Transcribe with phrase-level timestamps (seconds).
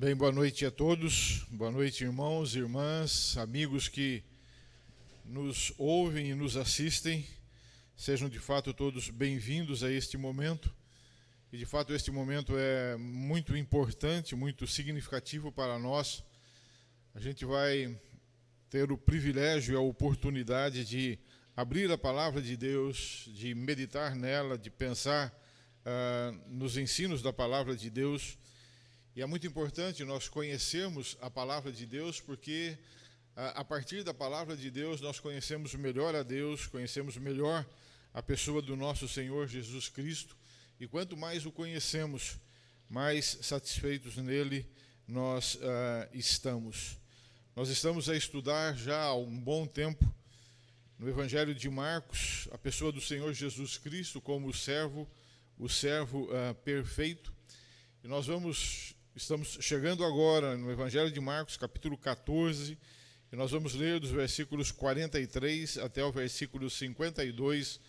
[0.00, 4.22] Bem, boa noite a todos, boa noite, irmãos, irmãs, amigos que
[5.24, 7.26] nos ouvem e nos assistem.
[7.96, 10.72] Sejam de fato todos bem-vindos a este momento.
[11.52, 16.22] E de fato, este momento é muito importante, muito significativo para nós.
[17.12, 18.00] A gente vai
[18.70, 21.18] ter o privilégio e a oportunidade de
[21.56, 25.36] abrir a palavra de Deus, de meditar nela, de pensar
[25.80, 28.38] uh, nos ensinos da palavra de Deus
[29.18, 32.78] e é muito importante nós conhecermos a palavra de Deus, porque
[33.34, 37.66] a partir da palavra de Deus nós conhecemos melhor a Deus, conhecemos melhor
[38.14, 40.36] a pessoa do nosso Senhor Jesus Cristo,
[40.78, 42.38] e quanto mais o conhecemos,
[42.88, 44.64] mais satisfeitos nele
[45.08, 45.58] nós uh,
[46.14, 46.96] estamos.
[47.56, 50.08] Nós estamos a estudar já há um bom tempo
[50.96, 55.10] no Evangelho de Marcos a pessoa do Senhor Jesus Cristo como o servo,
[55.58, 57.36] o servo uh, perfeito.
[58.04, 62.78] E nós vamos Estamos chegando agora no Evangelho de Marcos, capítulo 14,
[63.32, 67.80] e nós vamos ler dos versículos 43 até o versículo 52,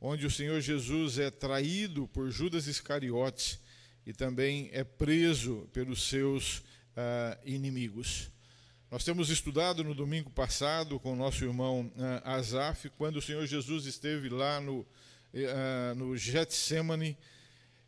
[0.00, 3.60] onde o Senhor Jesus é traído por Judas Iscariotes
[4.06, 8.30] e também é preso pelos seus uh, inimigos.
[8.90, 13.46] Nós temos estudado no domingo passado com o nosso irmão uh, Azaf, quando o Senhor
[13.46, 17.18] Jesus esteve lá no, uh, no Getsemane,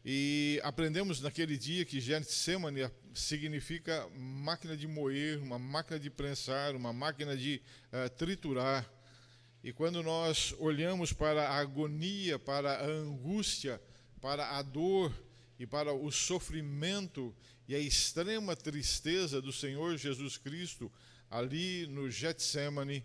[0.09, 6.93] e aprendemos naquele dia que Getsemane significa máquina de moer, uma máquina de prensar, uma
[6.93, 7.61] máquina de
[7.93, 8.89] uh, triturar.
[9.65, 13.83] E quando nós olhamos para a agonia, para a angústia,
[14.21, 15.13] para a dor
[15.59, 17.35] e para o sofrimento
[17.67, 20.89] e a extrema tristeza do Senhor Jesus Cristo
[21.29, 22.99] ali no Getsemane,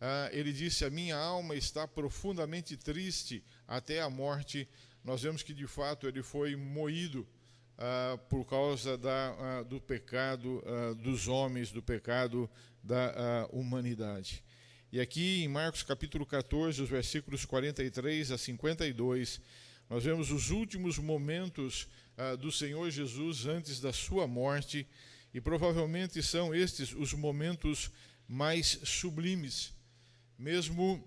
[0.00, 4.66] uh, ele disse: A minha alma está profundamente triste até a morte
[5.06, 7.24] nós vemos que de fato ele foi moído
[7.78, 12.50] ah, por causa da, ah, do pecado ah, dos homens, do pecado
[12.82, 14.42] da humanidade.
[14.90, 19.40] E aqui em Marcos capítulo 14, os versículos 43 a 52,
[19.88, 21.88] nós vemos os últimos momentos
[22.40, 24.88] do Senhor Jesus antes da sua morte,
[25.34, 27.92] e provavelmente são estes os momentos
[28.26, 29.74] mais sublimes,
[30.38, 31.04] mesmo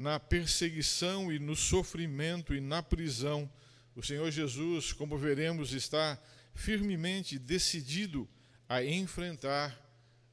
[0.00, 3.52] na perseguição e no sofrimento e na prisão,
[3.94, 6.18] o Senhor Jesus, como veremos, está
[6.54, 8.26] firmemente decidido
[8.66, 9.78] a enfrentar,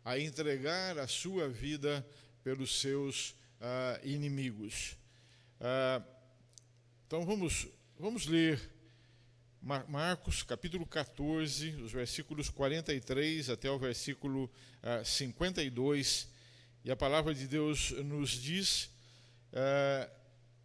[0.05, 2.07] a entregar a sua vida
[2.45, 4.95] pelos seus uh, inimigos.
[5.59, 6.01] Uh,
[7.05, 7.67] então vamos,
[7.99, 8.71] vamos ler
[9.61, 14.49] Marcos capítulo 14, os versículos 43 até o versículo
[14.81, 16.29] ah, 52,
[16.85, 18.95] e a palavra de Deus nos diz
[19.53, 20.09] é,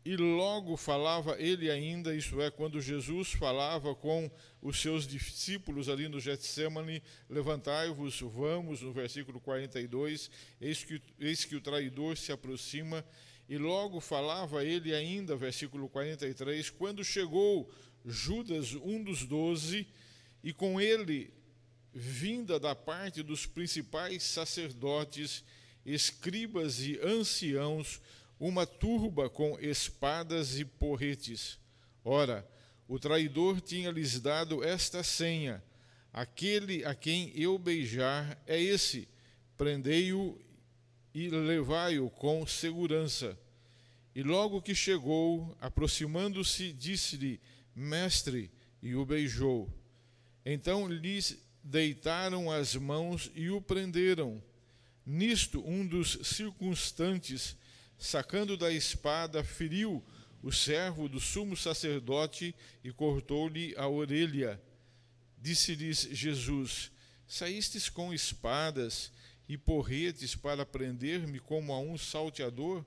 [0.05, 4.29] e logo falava ele ainda, isso é, quando Jesus falava com
[4.61, 7.01] os seus discípulos ali no Getsemane,
[7.31, 10.29] levantai-vos, vamos, no versículo 42,
[10.61, 13.05] eis que, eis que o traidor se aproxima,
[13.49, 17.71] e logo falava ele ainda, versículo 43, quando chegou
[18.05, 19.87] Judas, um dos doze,
[20.43, 21.33] e com ele,
[21.95, 25.45] vinda da parte dos principais sacerdotes,
[25.87, 28.01] escribas e anciãos,
[28.43, 31.61] uma turba com espadas e porretes.
[32.05, 32.45] Ora,
[32.89, 35.63] o traidor tinha lhes dado esta senha:
[36.13, 39.09] aquele a quem eu beijar é esse,
[39.57, 40.37] prendei-o
[41.15, 43.39] e levai-o com segurança.
[44.13, 47.41] E logo que chegou, aproximando-se, disse-lhe:
[47.73, 48.51] Mestre,
[48.83, 49.73] e o beijou.
[50.45, 54.43] Então lhes deitaram as mãos e o prenderam.
[55.07, 57.57] Nisto, um dos circunstantes
[58.03, 60.03] sacando da espada, feriu
[60.43, 62.53] o servo do sumo sacerdote
[62.83, 64.61] e cortou-lhe a orelha.
[65.41, 66.91] Disse-lhes Jesus:
[67.29, 69.13] Saístes com espadas
[69.49, 72.85] e porretes para prender-me como a um salteador?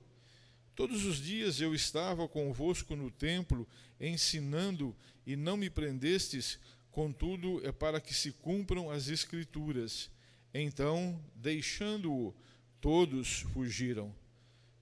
[0.74, 3.66] Todos os dias eu estava convosco no templo,
[3.98, 4.94] ensinando,
[5.26, 6.58] e não me prendestes,
[6.90, 10.10] contudo é para que se cumpram as Escrituras.
[10.52, 12.34] Então, deixando-o,
[12.82, 14.14] todos fugiram.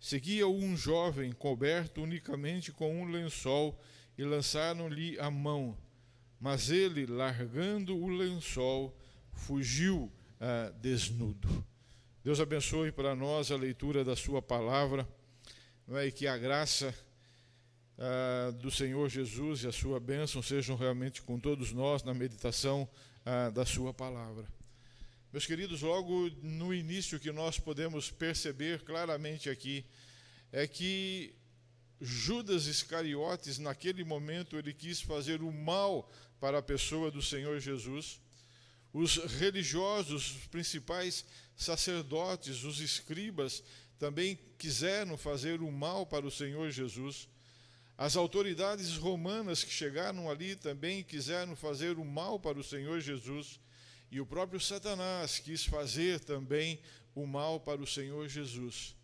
[0.05, 3.81] Seguia-o um jovem coberto unicamente com um lençol
[4.19, 5.75] e lançaram-lhe a mão.
[6.39, 8.95] Mas ele, largando o lençol,
[9.33, 11.49] fugiu ah, desnudo.
[12.23, 15.09] Deus abençoe para nós a leitura da Sua palavra
[15.89, 16.09] não é?
[16.09, 16.95] e que a graça
[17.97, 22.87] ah, do Senhor Jesus e a Sua bênção sejam realmente com todos nós na meditação
[23.25, 24.54] ah, da Sua palavra.
[25.35, 29.85] Meus queridos, logo no início que nós podemos perceber claramente aqui
[30.53, 31.35] é que
[32.01, 36.09] Judas Iscariotes, naquele momento, ele quis fazer o mal
[36.39, 38.21] para a pessoa do Senhor Jesus.
[38.93, 41.25] os religiosos, os principais
[41.57, 43.61] sacerdotes, os escribas,
[43.99, 47.29] também quiseram fazer o mal para o Senhor Jesus.
[47.99, 53.59] As autoridades romanas que chegaram ali também quiseram fazer o mal para o Senhor Jesus.
[54.11, 56.81] E o próprio Satanás quis fazer também
[57.15, 58.95] o mal para o Senhor Jesus.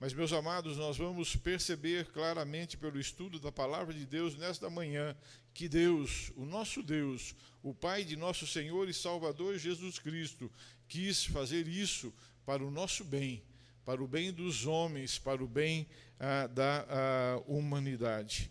[0.00, 5.14] Mas, meus amados, nós vamos perceber claramente pelo estudo da palavra de Deus nesta manhã
[5.52, 10.50] que Deus, o nosso Deus, o Pai de nosso Senhor e Salvador Jesus Cristo,
[10.88, 12.14] quis fazer isso
[12.46, 13.42] para o nosso bem,
[13.84, 15.86] para o bem dos homens, para o bem
[16.18, 18.50] ah, da ah, humanidade.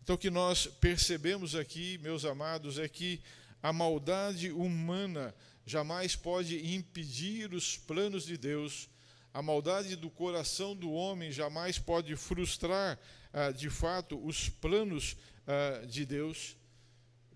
[0.00, 3.20] Então, o que nós percebemos aqui, meus amados, é que
[3.64, 5.34] a maldade humana
[5.64, 8.88] jamais pode impedir os planos de Deus
[9.34, 12.96] a maldade do coração do homem jamais pode frustrar,
[13.32, 16.56] ah, de fato, os planos ah, de Deus.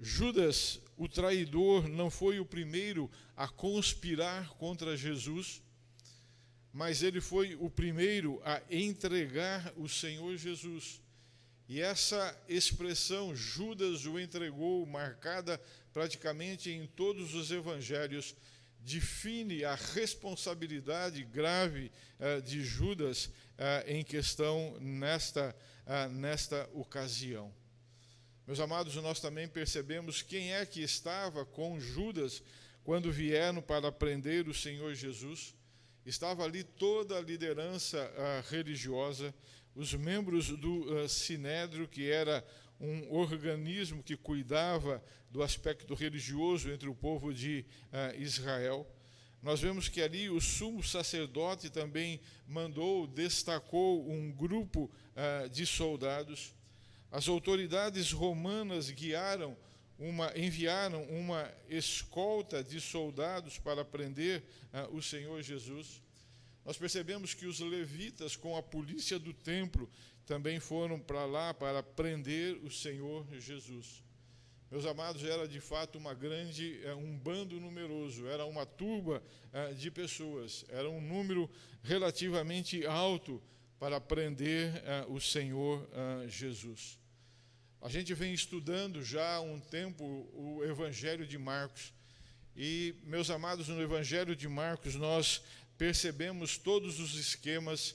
[0.01, 5.61] Judas, o traidor, não foi o primeiro a conspirar contra Jesus,
[6.73, 11.01] mas ele foi o primeiro a entregar o Senhor Jesus.
[11.69, 15.61] E essa expressão, Judas o entregou, marcada
[15.93, 18.35] praticamente em todos os evangelhos,
[18.81, 25.55] define a responsabilidade grave uh, de Judas uh, em questão nesta,
[25.85, 27.53] uh, nesta ocasião.
[28.47, 32.43] Meus amados, nós também percebemos quem é que estava com Judas
[32.83, 35.55] quando vieram para prender o Senhor Jesus.
[36.09, 38.11] Estava ali toda a liderança
[38.49, 39.35] religiosa,
[39.75, 42.43] os membros do Sinédrio, que era
[42.81, 47.63] um organismo que cuidava do aspecto religioso entre o povo de
[47.93, 48.91] uh, Israel.
[49.43, 56.55] Nós vemos que ali o sumo sacerdote também mandou, destacou um grupo uh, de soldados.
[57.11, 59.55] As autoridades romanas guiaram
[59.99, 66.03] uma, enviaram uma escolta de soldados para prender uh, o Senhor Jesus.
[66.65, 69.91] Nós percebemos que os levitas, com a polícia do templo,
[70.27, 74.03] também foram para lá para prender o Senhor Jesus.
[74.71, 79.73] Meus amados, era de fato uma grande, eh, um bando numeroso, era uma turba eh,
[79.73, 81.49] de pessoas, era um número
[81.83, 83.43] relativamente alto
[83.79, 85.89] para prender eh, o Senhor
[86.29, 86.99] Jesus.
[87.81, 90.05] A gente vem estudando já há um tempo
[90.35, 91.93] o Evangelho de Marcos,
[92.57, 95.43] e, meus amados, no Evangelho de Marcos nós
[95.77, 97.95] percebemos todos os esquemas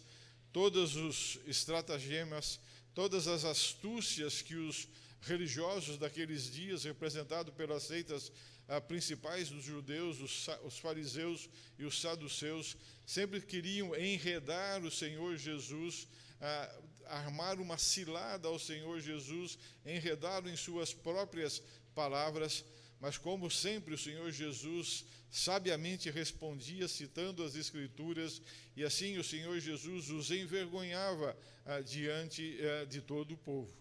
[0.53, 2.59] todos os estratagemas,
[2.93, 4.87] todas as astúcias que os
[5.21, 8.31] religiosos daqueles dias, representados pelas seitas
[8.67, 15.35] ah, principais dos judeus, os, os fariseus e os saduceus, sempre queriam enredar o Senhor
[15.37, 16.07] Jesus,
[16.39, 21.61] ah, armar uma cilada ao Senhor Jesus, enredá-lo em suas próprias
[21.93, 22.63] palavras,
[22.99, 28.41] mas como sempre o Senhor Jesus sabiamente respondia citando as Escrituras,
[28.75, 31.35] e assim o Senhor Jesus os envergonhava
[31.65, 33.73] ah, diante ah, de todo o povo.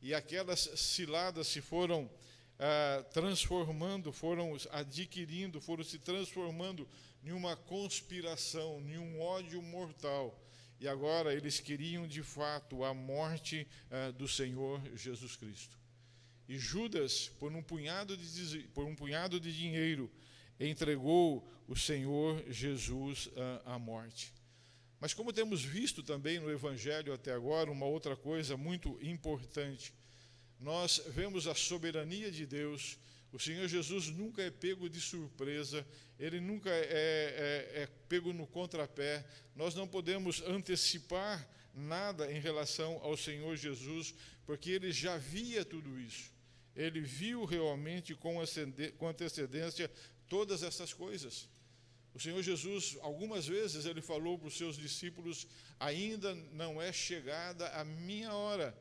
[0.00, 2.10] E aquelas ciladas se foram
[2.58, 6.88] ah, transformando, foram adquirindo, foram se transformando
[7.22, 10.41] em uma conspiração, em um ódio mortal.
[10.82, 15.78] E agora eles queriam de fato a morte ah, do Senhor Jesus Cristo.
[16.48, 20.10] E Judas, por um punhado de, por um punhado de dinheiro,
[20.58, 23.30] entregou o Senhor Jesus
[23.64, 24.34] à, morte.
[24.98, 29.94] Mas como temos visto também no Evangelho até agora, uma outra coisa muito importante,
[30.58, 32.98] nós vemos a soberania de Deus.
[33.32, 35.86] O Senhor Jesus nunca é pego de surpresa,
[36.22, 39.24] ele nunca é, é, é pego no contrapé.
[39.56, 44.14] Nós não podemos antecipar nada em relação ao Senhor Jesus,
[44.46, 46.30] porque ele já via tudo isso.
[46.76, 48.40] Ele viu realmente com
[49.08, 49.90] antecedência
[50.28, 51.48] todas essas coisas.
[52.14, 55.48] O Senhor Jesus, algumas vezes, ele falou para os seus discípulos:
[55.80, 58.78] ainda não é chegada a minha hora.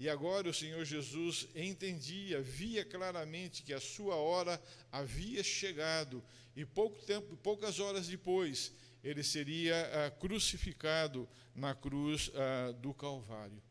[0.00, 4.58] E agora o Senhor Jesus entendia, via claramente que a sua hora
[4.90, 6.24] havia chegado,
[6.56, 8.72] e pouco tempo, poucas horas depois,
[9.04, 13.62] ele seria ah, crucificado na cruz ah, do Calvário.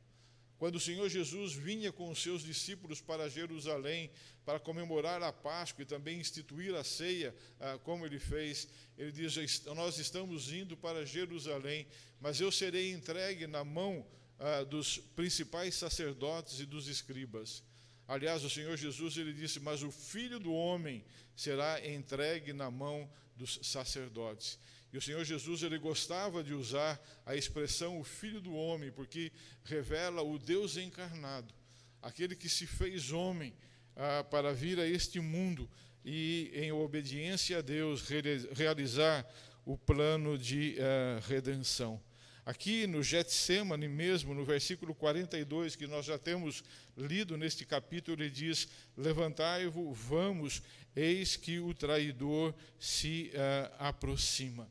[0.59, 4.11] Quando o Senhor Jesus vinha com os seus discípulos para Jerusalém
[4.45, 9.63] para comemorar a Páscoa e também instituir a ceia, ah, como ele fez, ele diz:
[9.65, 11.87] Nós estamos indo para Jerusalém,
[12.21, 14.05] mas eu serei entregue na mão
[14.39, 17.63] ah, dos principais sacerdotes e dos escribas.
[18.07, 21.03] Aliás, o Senhor Jesus ele disse: Mas o filho do homem
[21.35, 24.57] será entregue na mão dos sacerdotes.
[24.91, 29.31] E o Senhor Jesus ele gostava de usar a expressão o Filho do Homem, porque
[29.63, 31.53] revela o Deus encarnado,
[32.01, 33.53] aquele que se fez homem
[33.95, 35.69] ah, para vir a este mundo
[36.03, 38.03] e, em obediência a Deus,
[38.51, 39.29] realizar
[39.65, 42.01] o plano de uh, redenção.
[42.49, 46.63] Aqui no Getsemane mesmo, no versículo 42, que nós já temos
[46.97, 50.63] lido neste capítulo, ele diz: Levantai-vos, vamos,
[50.95, 54.67] eis que o traidor se uh, aproxima.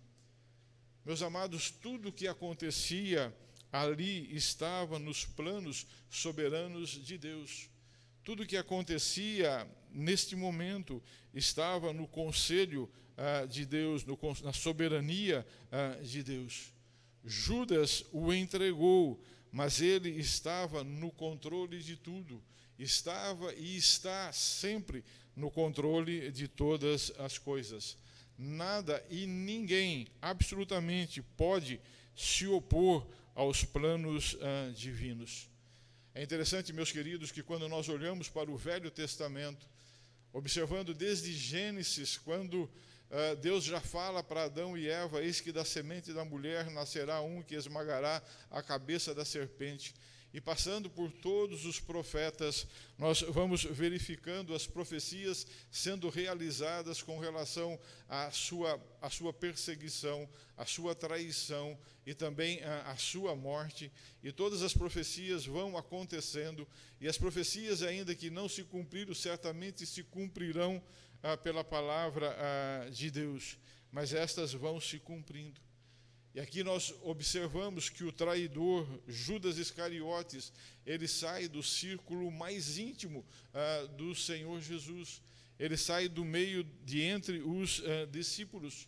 [1.04, 3.32] Meus amados, tudo o que acontecia
[3.70, 7.70] ali estava nos planos soberanos de Deus.
[8.24, 11.00] Tudo o que acontecia neste momento
[11.32, 16.76] estava no conselho uh, de Deus, no, na soberania uh, de Deus.
[17.24, 22.42] Judas o entregou, mas ele estava no controle de tudo,
[22.78, 27.96] estava e está sempre no controle de todas as coisas.
[28.36, 31.80] Nada e ninguém, absolutamente, pode
[32.14, 35.48] se opor aos planos uh, divinos.
[36.14, 39.68] É interessante, meus queridos, que quando nós olhamos para o Velho Testamento,
[40.32, 42.68] observando desde Gênesis, quando
[43.40, 47.42] Deus já fala para Adão e Eva: Eis que da semente da mulher nascerá um
[47.42, 49.94] que esmagará a cabeça da serpente.
[50.32, 52.66] E passando por todos os profetas,
[52.98, 60.66] nós vamos verificando as profecias sendo realizadas com relação à sua, à sua perseguição, à
[60.66, 63.90] sua traição e também à, à sua morte.
[64.22, 66.68] E todas as profecias vão acontecendo,
[67.00, 70.82] e as profecias, ainda que não se cumpriram, certamente se cumprirão
[71.22, 73.58] ah, pela palavra ah, de Deus,
[73.90, 75.60] mas estas vão se cumprindo.
[76.34, 80.52] E aqui nós observamos que o traidor Judas Iscariotes,
[80.86, 85.22] ele sai do círculo mais íntimo ah, do Senhor Jesus.
[85.58, 88.86] Ele sai do meio de entre os ah, discípulos.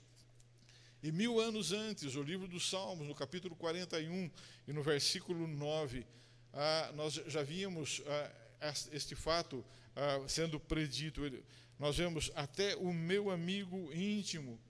[1.02, 4.30] E mil anos antes, o livro dos Salmos, no capítulo 41
[4.68, 6.06] e no versículo 9,
[6.52, 8.32] ah, nós já víamos ah,
[8.92, 9.64] este fato
[9.96, 11.22] ah, sendo predito.
[11.78, 14.60] Nós vemos até o meu amigo íntimo,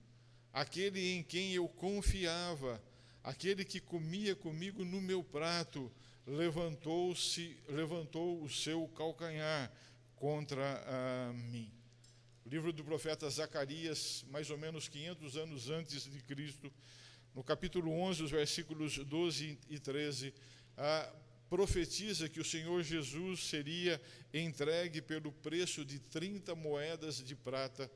[0.52, 2.82] aquele em quem eu confiava,
[3.23, 5.92] aquele que comia comigo no meu prato,
[6.26, 9.73] levantou-se, levantou o seu calcanhar
[10.16, 11.73] contra uh, mim.
[12.44, 16.73] O livro do profeta Zacarias, mais ou menos 500 anos antes de Cristo,
[17.35, 21.16] no capítulo 11, os versículos 12 e 13, uh,
[21.50, 24.00] profetiza que o Senhor Jesus seria
[24.33, 27.90] entregue pelo preço de 30 moedas de prata.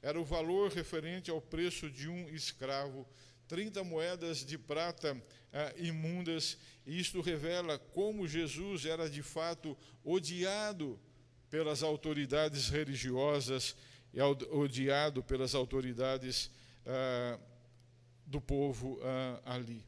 [0.00, 3.04] Era o valor referente ao preço de um escravo.
[3.48, 5.20] 30 moedas de prata
[5.52, 6.56] ah, imundas.
[6.86, 10.98] E isto revela como Jesus era de fato odiado
[11.50, 13.74] pelas autoridades religiosas
[14.14, 16.48] e odiado pelas autoridades
[16.86, 17.40] ah,
[18.24, 19.84] do povo ah, ali.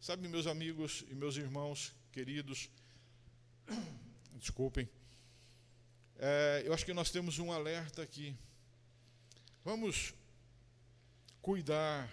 [0.00, 2.70] Sabe, meus amigos e meus irmãos, queridos,
[4.34, 4.88] desculpem,
[6.18, 8.36] é, eu acho que nós temos um alerta aqui.
[9.64, 10.14] Vamos
[11.40, 12.12] cuidar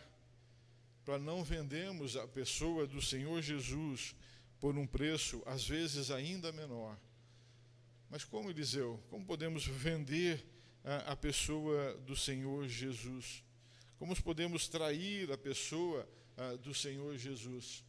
[1.04, 4.16] para não vendermos a pessoa do Senhor Jesus
[4.60, 6.98] por um preço, às vezes, ainda menor.
[8.10, 10.46] Mas como Eliseu, como podemos vender
[10.84, 13.44] a, a pessoa do Senhor Jesus?
[13.98, 17.84] Como podemos trair a pessoa a, do Senhor Jesus?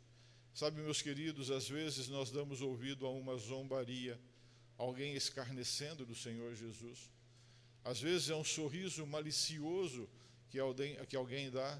[0.57, 4.19] Sabe, meus queridos, às vezes nós damos ouvido a uma zombaria,
[4.79, 7.11] alguém escarnecendo do Senhor Jesus.
[7.85, 10.09] Às vezes é um sorriso malicioso
[10.49, 11.79] que alguém, que alguém dá.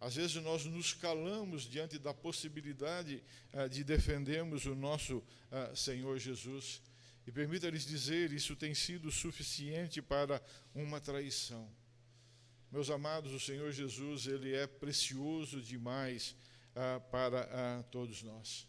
[0.00, 6.18] Às vezes nós nos calamos diante da possibilidade uh, de defendermos o nosso uh, Senhor
[6.18, 6.82] Jesus.
[7.28, 10.42] E permita-lhes dizer, isso tem sido suficiente para
[10.74, 11.70] uma traição.
[12.72, 16.34] Meus amados, o Senhor Jesus, ele é precioso demais
[16.76, 18.68] ah, para ah, todos nós.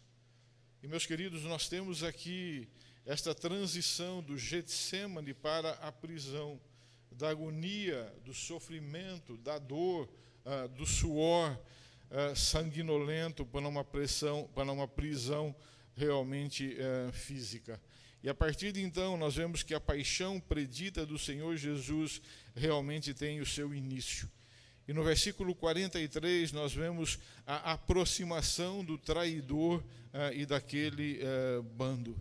[0.82, 2.66] E, meus queridos, nós temos aqui
[3.04, 6.58] esta transição do Getsemane para a prisão,
[7.12, 10.08] da agonia, do sofrimento, da dor,
[10.44, 11.58] ah, do suor
[12.34, 15.54] sanguinolento para uma, pressão, para uma prisão
[15.94, 17.78] realmente ah, física.
[18.22, 22.22] E a partir de então, nós vemos que a paixão predita do Senhor Jesus
[22.56, 24.28] realmente tem o seu início.
[24.88, 32.18] E no versículo 43 nós vemos a aproximação do traidor uh, e daquele uh, bando.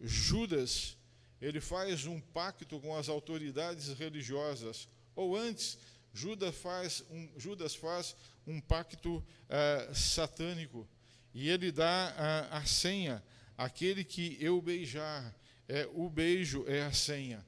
[0.00, 0.96] Judas,
[1.42, 5.76] ele faz um pacto com as autoridades religiosas, ou antes,
[6.14, 8.14] Judas faz um, Judas faz
[8.46, 10.88] um pacto uh, satânico,
[11.34, 13.22] e ele dá a senha,
[13.56, 15.36] aquele que eu beijar,
[15.68, 17.44] é, o beijo é a senha.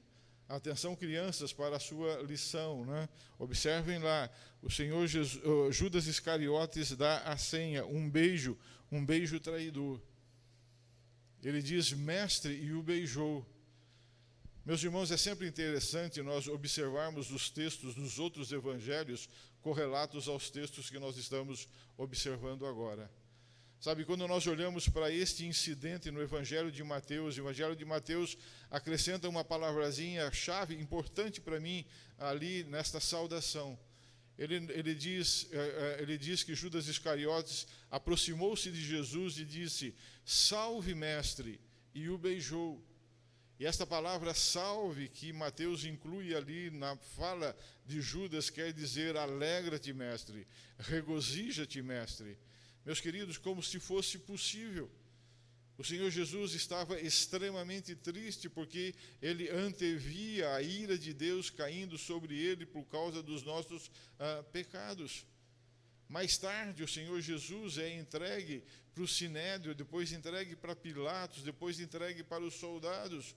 [0.55, 2.85] Atenção, crianças, para a sua lição.
[2.85, 3.07] Né?
[3.39, 4.29] Observem lá,
[4.61, 5.41] o Senhor Jesus,
[5.73, 8.57] Judas Iscariotes dá a senha, um beijo,
[8.91, 10.01] um beijo traidor.
[11.41, 13.45] Ele diz, mestre, e o beijou.
[14.65, 19.29] Meus irmãos, é sempre interessante nós observarmos os textos dos outros evangelhos
[19.61, 21.67] correlatos aos textos que nós estamos
[21.97, 23.09] observando agora.
[23.81, 28.37] Sabe, quando nós olhamos para este incidente no Evangelho de Mateus, o Evangelho de Mateus
[28.69, 31.83] acrescenta uma palavrazinha chave importante para mim
[32.19, 33.79] ali nesta saudação.
[34.37, 39.95] Ele, ele, diz, eh, eh, ele diz que Judas Iscariotes aproximou-se de Jesus e disse:
[40.23, 41.59] Salve, mestre,
[41.91, 42.85] e o beijou.
[43.59, 49.91] E esta palavra salve, que Mateus inclui ali na fala de Judas, quer dizer alegra-te,
[49.91, 50.47] mestre,
[50.77, 52.37] regozija-te, mestre.
[52.85, 54.89] Meus queridos, como se fosse possível.
[55.77, 62.37] O Senhor Jesus estava extremamente triste porque ele antevia a ira de Deus caindo sobre
[62.37, 65.25] ele por causa dos nossos ah, pecados.
[66.07, 71.79] Mais tarde, o Senhor Jesus é entregue para o sinédrio, depois entregue para Pilatos, depois
[71.79, 73.33] entregue para os soldados.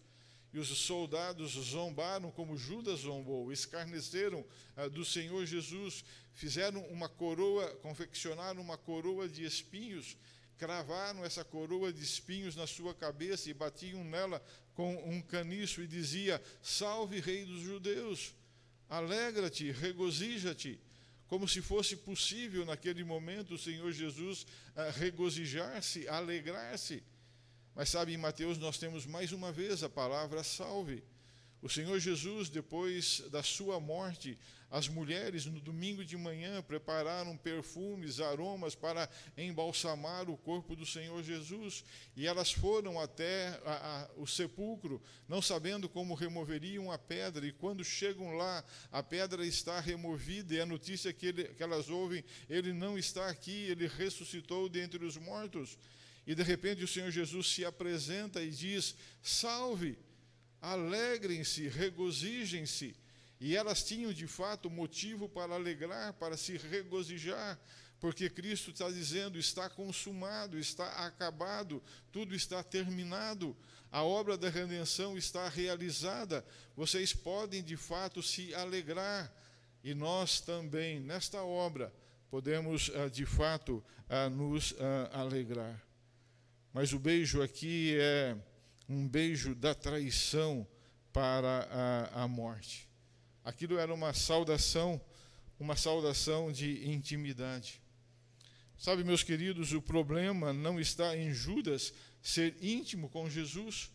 [0.55, 4.47] E os soldados zombaram como Judas zombou, escarneceram
[4.77, 10.17] ah, do Senhor Jesus, fizeram uma coroa, confeccionaram uma coroa de espinhos,
[10.57, 14.41] cravaram essa coroa de espinhos na sua cabeça e batiam nela
[14.75, 18.33] com um caniço e dizia: Salve, Rei dos Judeus!
[18.89, 20.79] Alegra-te, regozija-te
[21.27, 24.47] como se fosse possível naquele momento o Senhor Jesus
[24.77, 27.03] ah, regozijar-se, alegrar-se.
[27.75, 31.03] Mas sabe, em Mateus nós temos mais uma vez a palavra salve.
[31.61, 34.39] O Senhor Jesus, depois da sua morte,
[34.71, 41.23] as mulheres no domingo de manhã prepararam perfumes, aromas para embalsamar o corpo do Senhor
[41.23, 41.83] Jesus.
[42.17, 47.47] E elas foram até a, a, o sepulcro, não sabendo como removeriam a pedra.
[47.47, 48.63] E quando chegam lá,
[48.93, 50.55] a pedra está removida.
[50.55, 55.05] E a notícia que, ele, que elas ouvem: ele não está aqui, ele ressuscitou dentre
[55.05, 55.79] os mortos.
[56.27, 59.99] E de repente o Senhor Jesus se apresenta e diz: Salve,
[60.61, 62.97] alegrem-se, regozijem-se.
[63.41, 67.61] E elas tinham de fato motivo para alegrar, para se regozijar,
[68.01, 73.55] porque Cristo está dizendo: está consumado, está acabado, tudo está terminado,
[73.93, 76.45] a obra da redenção está realizada,
[76.75, 79.33] vocês podem de fato se alegrar.
[79.83, 81.93] E nós também, nesta obra,
[82.31, 85.84] podemos ah, de fato ah, nos ah, alegrar.
[86.75, 88.37] Mas o beijo aqui é
[88.89, 90.67] um beijo da traição
[91.13, 92.89] para a, a morte.
[93.45, 95.01] Aquilo era uma saudação,
[95.57, 97.81] uma saudação de intimidade.
[98.77, 103.93] Sabe, meus queridos, o problema não está em Judas ser íntimo com Jesus.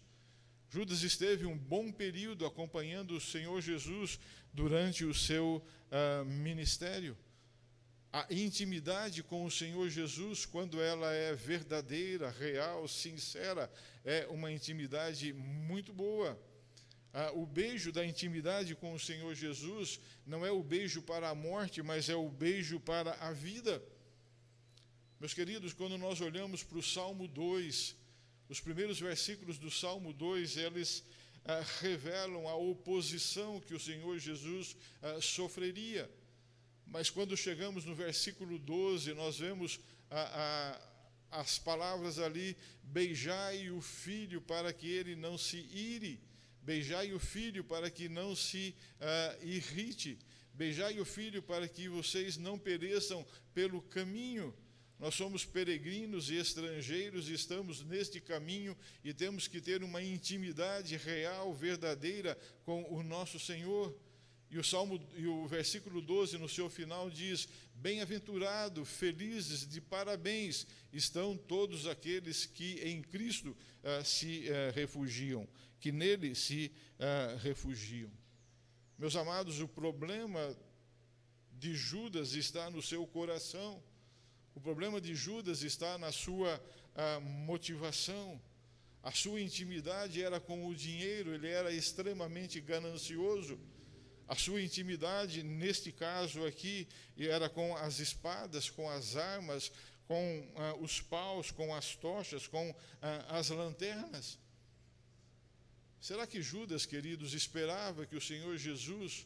[0.70, 4.18] Judas esteve um bom período acompanhando o Senhor Jesus
[4.54, 5.62] durante o seu
[5.92, 7.18] uh, ministério
[8.12, 13.72] a intimidade com o Senhor Jesus, quando ela é verdadeira, real, sincera,
[14.04, 16.40] é uma intimidade muito boa.
[17.14, 21.36] Ah, o beijo da intimidade com o Senhor Jesus não é o beijo para a
[21.36, 23.82] morte, mas é o beijo para a vida.
[25.20, 27.96] Meus queridos, quando nós olhamos para o Salmo 2,
[28.48, 31.04] os primeiros versículos do Salmo 2, eles
[31.46, 36.10] ah, revelam a oposição que o Senhor Jesus ah, sofreria.
[36.92, 40.80] Mas quando chegamos no versículo 12, nós vemos a,
[41.32, 46.20] a, as palavras ali: beijai o filho para que ele não se ire,
[46.64, 50.18] beijai o filho para que não se uh, irrite,
[50.54, 54.54] beijai o filho para que vocês não pereçam pelo caminho.
[54.98, 60.98] Nós somos peregrinos e estrangeiros e estamos neste caminho e temos que ter uma intimidade
[60.98, 63.98] real, verdadeira com o nosso Senhor.
[64.52, 70.66] E o Salmo e o versículo 12 no seu final diz: Bem-aventurado, felizes, de parabéns
[70.92, 75.48] estão todos aqueles que em Cristo ah, se ah, refugiam,
[75.80, 78.12] que nele se ah, refugiam.
[78.98, 80.58] Meus amados, o problema
[81.52, 83.84] de Judas está no seu coração.
[84.56, 86.62] O problema de Judas está na sua
[87.46, 88.42] motivação.
[89.02, 93.58] A sua intimidade era com o dinheiro, ele era extremamente ganancioso.
[94.30, 96.88] A sua intimidade, neste caso aqui,
[97.18, 99.72] era com as espadas, com as armas,
[100.08, 104.38] com ah, os paus, com as tochas, com ah, as lanternas.
[106.00, 109.26] Será que Judas, queridos, esperava que o Senhor Jesus,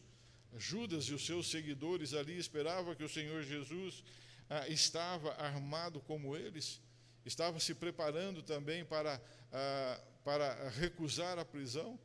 [0.58, 4.06] Judas e os seus seguidores ali, esperava que o Senhor Jesus
[4.50, 6.80] ah, estava armado como eles?
[7.26, 12.00] Estava se preparando também para, ah, para recusar a prisão?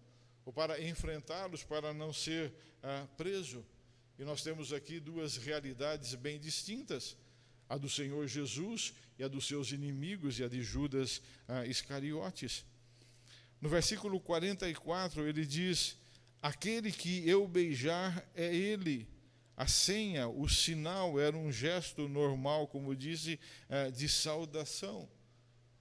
[0.48, 2.50] Ou para enfrentá-los para não ser
[2.82, 3.62] ah, preso.
[4.18, 7.18] E nós temos aqui duas realidades bem distintas:
[7.68, 12.64] a do Senhor Jesus e a dos seus inimigos, e a de Judas ah, Iscariotes.
[13.60, 15.98] No versículo 44, ele diz:
[16.40, 19.06] Aquele que eu beijar é ele.
[19.54, 25.06] A senha, o sinal, era um gesto normal, como disse, eh, de saudação.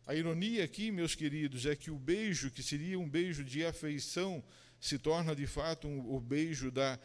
[0.08, 4.41] A ironia aqui, meus queridos, é que o beijo, que seria um beijo de afeição,
[4.80, 6.98] se torna de fato um, o beijo da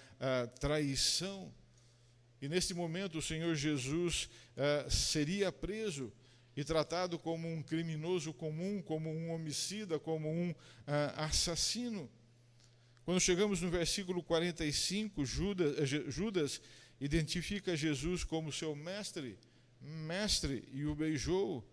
[0.61, 1.53] traição.
[2.41, 6.13] E neste momento o Senhor Jesus uh, seria preso
[6.57, 10.55] e tratado como um criminoso comum, como um homicida, como um uh,
[11.17, 12.09] assassino.
[13.05, 16.61] Quando chegamos no versículo 45, Judas, eh, Judas
[17.01, 19.37] identifica Jesus como seu mestre,
[19.81, 21.69] mestre, e o beijou.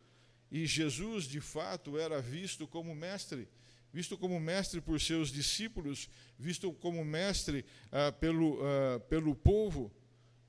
[0.51, 3.47] E Jesus, de fato, era visto como mestre
[3.91, 9.91] visto como mestre por seus discípulos, visto como mestre ah, pelo, ah, pelo povo.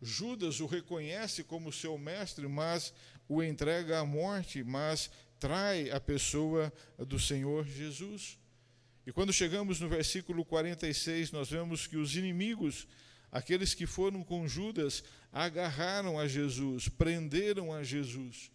[0.03, 2.93] Judas o reconhece como seu mestre, mas
[3.29, 8.39] o entrega à morte, mas trai a pessoa do Senhor Jesus.
[9.07, 12.87] E quando chegamos no versículo 46, nós vemos que os inimigos,
[13.31, 18.51] aqueles que foram com Judas, agarraram a Jesus, prenderam a Jesus.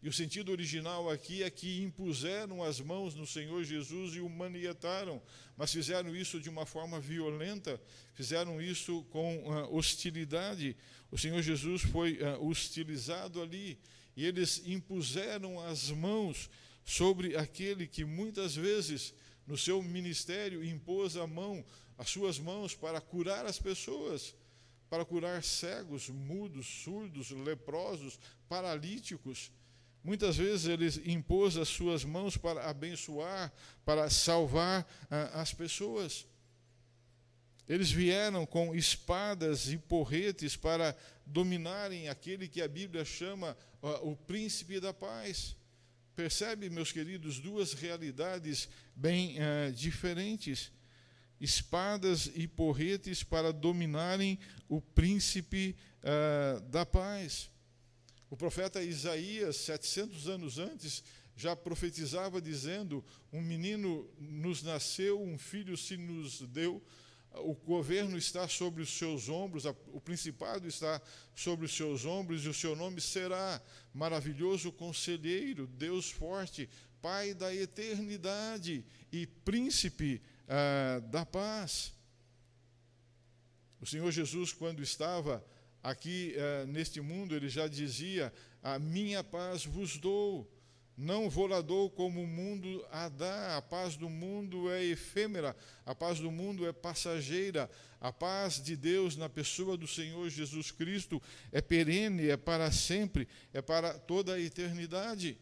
[0.00, 4.28] E o sentido original aqui é que impuseram as mãos no Senhor Jesus e o
[4.28, 5.20] manietaram,
[5.56, 7.80] mas fizeram isso de uma forma violenta,
[8.14, 10.76] fizeram isso com uh, hostilidade.
[11.10, 13.76] O Senhor Jesus foi uh, hostilizado ali,
[14.16, 16.48] e eles impuseram as mãos
[16.84, 19.12] sobre aquele que muitas vezes
[19.48, 21.64] no seu ministério impôs a mão,
[21.96, 24.34] as suas mãos para curar as pessoas,
[24.88, 29.50] para curar cegos, mudos, surdos, leprosos, paralíticos.
[30.02, 33.52] Muitas vezes ele impôs as suas mãos para abençoar,
[33.84, 36.26] para salvar ah, as pessoas.
[37.68, 44.16] Eles vieram com espadas e porretes para dominarem aquele que a Bíblia chama ah, o
[44.16, 45.54] príncipe da paz.
[46.16, 50.72] Percebe, meus queridos, duas realidades bem ah, diferentes.
[51.38, 57.50] Espadas e porretes para dominarem o príncipe ah, da paz.
[58.30, 61.02] O profeta Isaías, 700 anos antes,
[61.36, 66.82] já profetizava dizendo: Um menino nos nasceu, um filho se nos deu,
[67.32, 71.00] o governo está sobre os seus ombros, o principado está
[71.34, 73.62] sobre os seus ombros, e o seu nome será
[73.94, 76.68] maravilhoso conselheiro, Deus forte,
[77.00, 81.94] Pai da eternidade e príncipe ah, da paz.
[83.80, 85.44] O Senhor Jesus, quando estava
[85.90, 90.50] aqui eh, neste mundo, ele já dizia: A minha paz vos dou,
[90.96, 93.56] não vou lá dou como o mundo a dá.
[93.56, 97.70] A paz do mundo é efêmera, a paz do mundo é passageira.
[98.00, 101.20] A paz de Deus na pessoa do Senhor Jesus Cristo
[101.50, 105.36] é perene, é para sempre, é para toda a eternidade.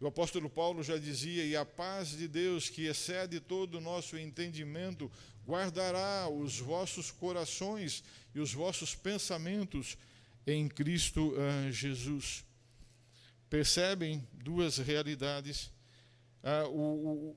[0.00, 4.18] O apóstolo Paulo já dizia: E a paz de Deus, que excede todo o nosso
[4.18, 5.10] entendimento,
[5.46, 8.02] guardará os vossos corações
[8.34, 9.96] e os vossos pensamentos
[10.46, 12.44] em Cristo uh, Jesus.
[13.48, 15.70] Percebem duas realidades.
[16.42, 17.36] Uh, o, o,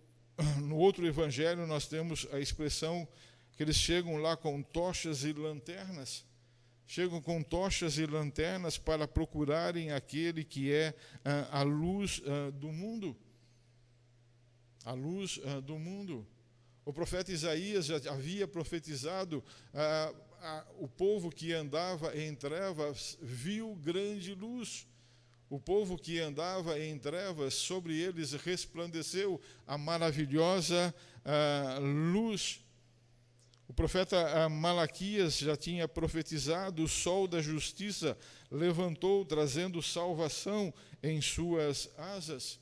[0.62, 3.08] no outro evangelho, nós temos a expressão
[3.56, 6.26] que eles chegam lá com tochas e lanternas.
[6.86, 12.22] Chegam com tochas e lanternas para procurarem aquele que é uh, a luz
[12.54, 13.16] do mundo.
[14.86, 16.26] A luz do mundo.
[16.86, 19.44] O profeta Isaías já havia profetizado:
[20.42, 24.88] ah, o povo que andava em trevas viu grande luz.
[25.50, 32.64] O povo que andava em trevas, sobre eles resplandeceu a maravilhosa ah, luz.
[33.68, 38.18] O profeta ah, Malaquias já tinha profetizado: o sol da justiça
[38.52, 42.60] levantou, trazendo salvação em suas asas.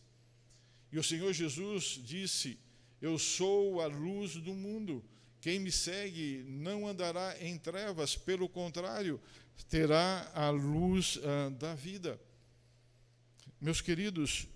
[0.92, 2.60] E o Senhor Jesus disse:
[3.02, 5.04] eu sou a luz do mundo.
[5.46, 9.22] Quem me segue não andará em trevas, pelo contrário,
[9.70, 12.20] terá a luz ah, da vida.
[13.62, 14.48] Meus queridos,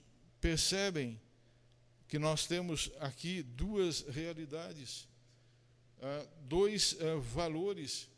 [0.41, 1.21] percebem
[2.07, 5.07] que nós temos aqui duas realidades,
[6.01, 8.09] ah, dois ah, valores,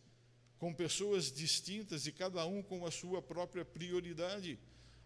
[0.58, 4.58] com pessoas distintas e cada um com a sua própria prioridade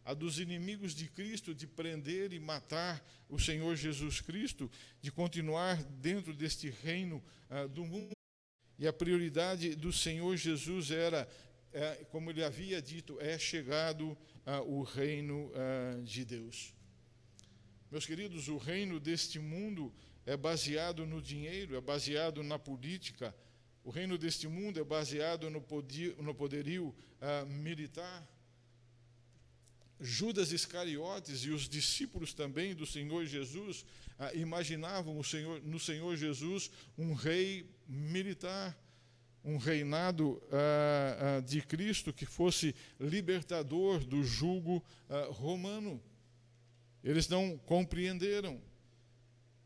[0.06, 4.70] a dos inimigos de Cristo de prender e matar o Senhor Jesus Cristo,
[5.02, 8.12] de continuar dentro deste reino uh, do mundo.
[8.78, 11.28] E a prioridade do Senhor Jesus era,
[11.74, 16.72] é, como ele havia dito, é chegado uh, o reino uh, de Deus.
[17.90, 19.92] Meus queridos, o reino deste mundo
[20.24, 23.36] é baseado no dinheiro, é baseado na política,
[23.84, 25.64] o reino deste mundo é baseado no,
[26.20, 26.96] no poderio
[27.48, 28.28] militar
[30.00, 33.86] Judas Iscariotes e os discípulos também do Senhor Jesus
[34.18, 38.78] ah, imaginavam Senhor, no Senhor Jesus um rei militar,
[39.44, 46.02] um reinado ah, ah, de Cristo que fosse libertador do jugo ah, romano.
[47.04, 48.60] Eles não compreenderam.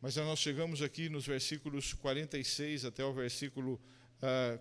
[0.01, 3.79] Mas nós chegamos aqui nos versículos 46 até o versículo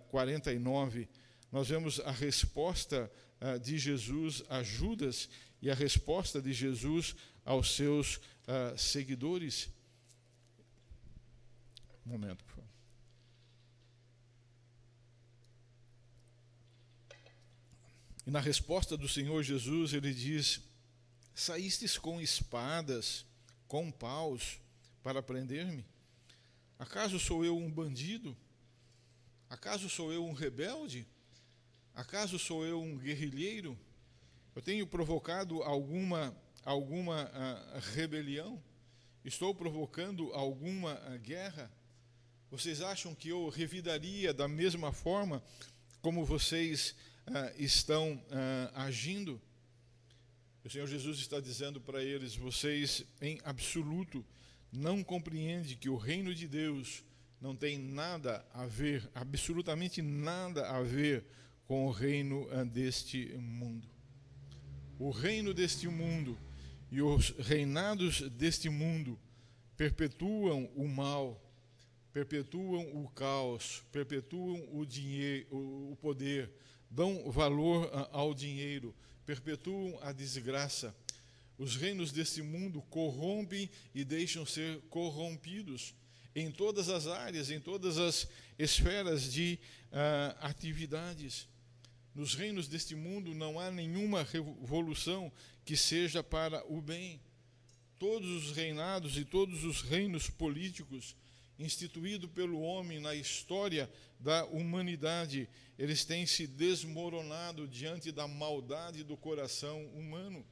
[0.09, 1.07] 49.
[1.49, 3.09] Nós vemos a resposta
[3.61, 5.29] de Jesus a Judas
[5.61, 9.69] e a resposta de Jesus aos seus uh, seguidores.
[12.05, 12.69] Um momento, por favor.
[18.25, 20.61] E na resposta do Senhor Jesus, ele diz:
[21.33, 23.25] Saístes com espadas,
[23.67, 24.59] com paus,
[25.01, 25.85] para prender-me?
[26.77, 28.37] Acaso sou eu um bandido?
[29.49, 31.07] Acaso sou eu um rebelde?
[31.95, 33.77] Acaso sou eu um guerrilheiro?
[34.59, 38.61] Eu tenho provocado alguma, alguma uh, rebelião?
[39.23, 41.71] Estou provocando alguma uh, guerra?
[42.51, 45.41] Vocês acham que eu revidaria da mesma forma
[46.01, 46.93] como vocês
[47.25, 48.21] uh, estão
[48.73, 49.41] agindo?
[50.65, 54.25] O Senhor Jesus está dizendo para eles: vocês, em absoluto,
[54.73, 57.01] não compreendem que o reino de Deus
[57.39, 61.23] não tem nada a ver, absolutamente nada a ver
[61.65, 63.98] com o reino deste mundo
[64.99, 66.37] o reino deste mundo
[66.91, 69.17] e os reinados deste mundo
[69.77, 71.41] perpetuam o mal,
[72.11, 76.51] perpetuam o caos, perpetuam o dinheiro, o poder,
[76.91, 78.93] dão valor ao dinheiro,
[79.25, 80.93] perpetuam a desgraça.
[81.57, 85.95] Os reinos deste mundo corrompem e deixam ser corrompidos
[86.35, 89.59] em todas as áreas, em todas as esferas de
[89.91, 91.47] uh, atividades.
[92.19, 95.31] Nos reinos deste mundo não há nenhuma revolução
[95.63, 97.17] que seja para o bem.
[97.97, 101.15] Todos os reinados e todos os reinos políticos
[101.57, 109.15] instituídos pelo homem na história da humanidade, eles têm se desmoronado diante da maldade do
[109.15, 110.45] coração humano.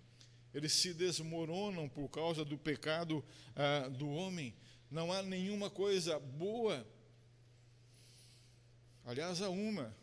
[0.54, 3.22] Eles se desmoronam por causa do pecado
[3.54, 4.56] ah, do homem.
[4.90, 6.88] Não há nenhuma coisa boa.
[9.04, 9.94] Aliás, há uma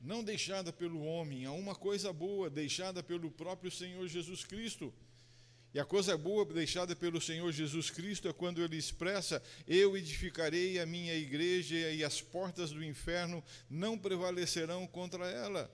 [0.00, 4.92] não deixada pelo homem, a uma coisa boa deixada pelo próprio Senhor Jesus Cristo.
[5.74, 10.78] E a coisa boa deixada pelo Senhor Jesus Cristo é quando ele expressa: Eu edificarei
[10.78, 15.70] a minha igreja e as portas do inferno não prevalecerão contra ela.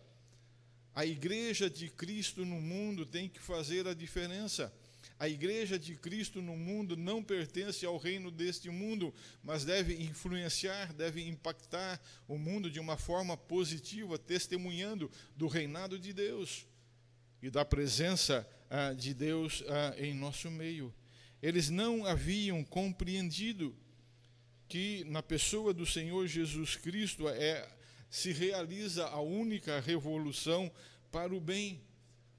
[0.95, 4.73] A igreja de Cristo no mundo tem que fazer a diferença.
[5.19, 10.93] A igreja de Cristo no mundo não pertence ao reino deste mundo, mas deve influenciar,
[10.93, 16.67] deve impactar o mundo de uma forma positiva, testemunhando do reinado de Deus
[17.41, 20.93] e da presença ah, de Deus ah, em nosso meio.
[21.41, 23.77] Eles não haviam compreendido
[24.67, 27.69] que na pessoa do Senhor Jesus Cristo é,
[28.11, 30.73] se realiza a única revolução
[31.13, 31.81] para o bem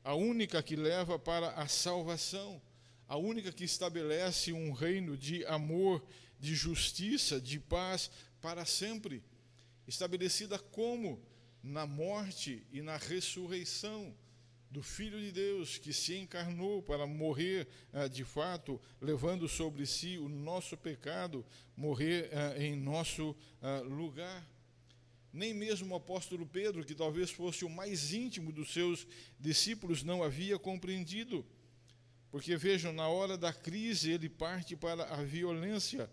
[0.06, 2.62] a única que leva para a salvação,
[3.08, 6.06] a única que estabelece um reino de amor,
[6.40, 9.24] de justiça, de paz para sempre,
[9.88, 11.20] estabelecida como?
[11.64, 14.16] Na morte e na ressurreição
[14.70, 20.20] do Filho de Deus que se encarnou para morrer ah, de fato, levando sobre si
[20.20, 21.44] o nosso pecado,
[21.76, 24.48] morrer ah, em nosso ah, lugar
[25.36, 29.06] nem mesmo o apóstolo Pedro, que talvez fosse o mais íntimo dos seus
[29.38, 31.46] discípulos, não havia compreendido.
[32.32, 36.10] Porque vejam, na hora da crise, ele parte para a violência.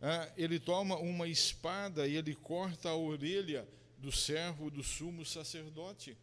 [0.00, 6.16] Ah, ele toma uma espada e ele corta a orelha do servo do sumo sacerdote.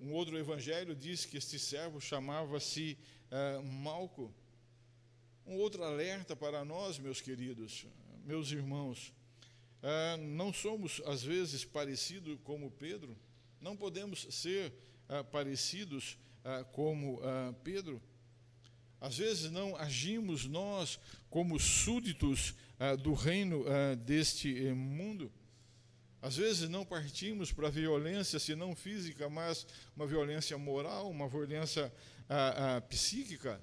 [0.00, 2.98] Um outro evangelho diz que este servo chamava-se
[3.30, 4.34] ah, Malco.
[5.46, 7.86] Um outro alerta para nós, meus queridos,
[8.24, 9.12] meus irmãos.
[9.82, 13.16] Ah, não somos, às vezes, parecidos como Pedro,
[13.60, 14.72] não podemos ser
[15.08, 17.20] ah, parecidos ah, como
[17.62, 18.02] Pedro.
[19.00, 20.98] Às vezes não agimos nós
[21.30, 22.54] como súditos
[23.00, 23.64] do reino
[24.04, 25.30] deste eh, mundo.
[26.20, 29.64] Às vezes não partimos para a violência, se não física, mas
[29.94, 31.92] uma violência moral, uma violência
[32.88, 33.62] psíquica.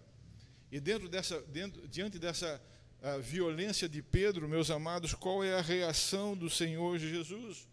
[0.72, 2.62] E dentro dessa, dentro, diante dessa
[3.06, 7.68] a violência de Pedro, meus amados, qual é a reação do Senhor Jesus?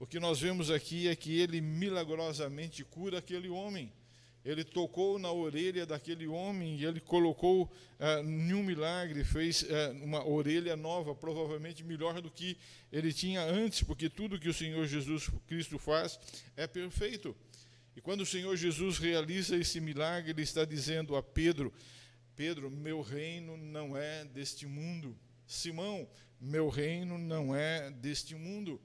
[0.00, 3.92] O que nós vemos aqui é que ele milagrosamente cura aquele homem.
[4.42, 9.92] Ele tocou na orelha daquele homem e ele colocou ah, em um milagre, fez ah,
[10.02, 12.56] uma orelha nova, provavelmente melhor do que
[12.90, 16.18] ele tinha antes, porque tudo que o Senhor Jesus Cristo faz
[16.56, 17.36] é perfeito.
[17.94, 21.70] E quando o Senhor Jesus realiza esse milagre, ele está dizendo a Pedro:
[22.38, 25.18] Pedro, meu reino não é deste mundo.
[25.44, 26.08] Simão,
[26.40, 28.80] meu reino não é deste mundo.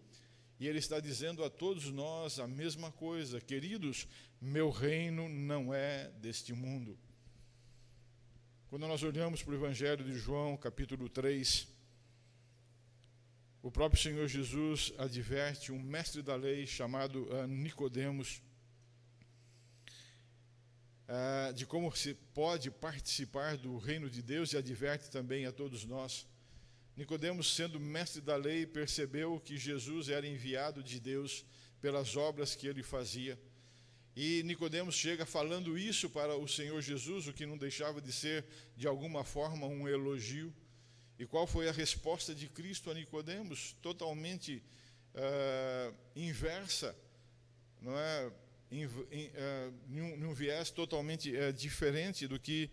[0.59, 4.07] E ele está dizendo a todos nós a mesma coisa, queridos,
[4.41, 6.97] meu reino não é deste mundo.
[8.69, 11.67] Quando nós olhamos para o Evangelho de João, capítulo 3,
[13.61, 18.41] o próprio Senhor Jesus adverte um mestre da lei chamado uh, Nicodemos
[21.07, 25.85] uh, de como se pode participar do reino de Deus e adverte também a todos
[25.85, 26.27] nós.
[26.95, 31.45] Nicodemos, sendo mestre da lei, percebeu que Jesus era enviado de Deus
[31.81, 33.39] pelas obras que ele fazia.
[34.15, 38.45] E Nicodemos chega falando isso para o Senhor Jesus, o que não deixava de ser
[38.77, 40.53] de alguma forma um elogio.
[41.17, 43.75] E qual foi a resposta de Cristo a Nicodemos?
[43.81, 44.63] Totalmente
[45.15, 46.95] uh, inversa,
[47.81, 48.31] não é?
[48.73, 52.71] Em, em, uh, num, num, viés totalmente uh, diferente do que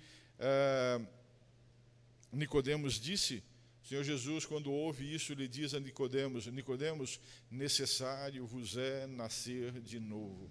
[2.33, 3.45] Nicodemos disse.
[3.85, 9.79] O Senhor Jesus, quando ouve isso, lhe diz a Nicodemos: Nicodemos, necessário vos é nascer
[9.83, 10.51] de novo,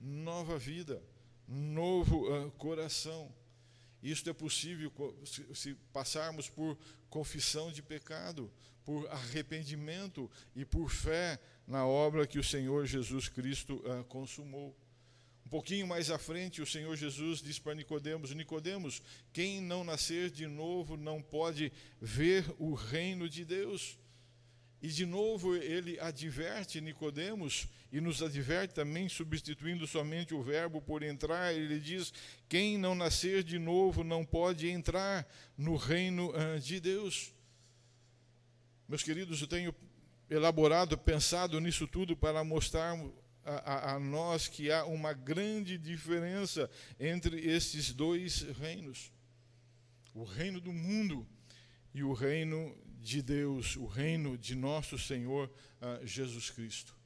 [0.00, 1.02] nova vida,
[1.48, 3.34] novo coração.
[4.00, 4.92] Isto é possível
[5.54, 6.78] se passarmos por
[7.10, 8.48] confissão de pecado,
[8.84, 14.76] por arrependimento e por fé na obra que o Senhor Jesus Cristo uh, consumou.
[15.46, 20.30] Um pouquinho mais à frente, o Senhor Jesus diz para Nicodemos: Nicodemos, quem não nascer
[20.30, 23.98] de novo não pode ver o reino de Deus.
[24.82, 31.04] E de novo ele adverte Nicodemos e nos adverte também substituindo somente o verbo por
[31.04, 32.12] entrar, ele diz:
[32.48, 35.24] quem não nascer de novo não pode entrar
[35.56, 37.32] no reino ah, de Deus.
[38.88, 39.74] Meus queridos, eu tenho
[40.32, 42.98] elaborado, pensado nisso tudo para mostrar
[43.44, 49.12] a, a, a nós que há uma grande diferença entre esses dois reinos:
[50.14, 51.26] o reino do mundo
[51.94, 56.96] e o reino de Deus, o reino de nosso Senhor uh, Jesus Cristo.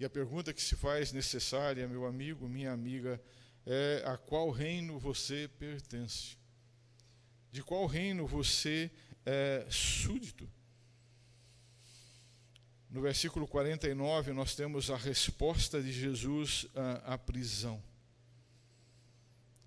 [0.00, 3.20] E a pergunta que se faz necessária, meu amigo, minha amiga,
[3.66, 6.38] é a qual reino você pertence?
[7.50, 8.90] De qual reino você
[9.26, 10.48] é súdito?
[12.90, 17.82] No versículo 49, nós temos a resposta de Jesus à, à prisão.